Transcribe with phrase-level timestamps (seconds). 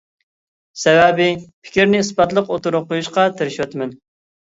[0.83, 1.27] سەۋەبى،
[1.67, 3.93] پىكىرنى ئىسپاتلىق ئوتتۇرىغا قويۇشقا تىرىشىۋاتىمەن.